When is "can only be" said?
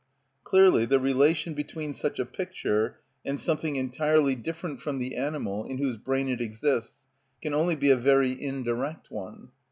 7.39-7.91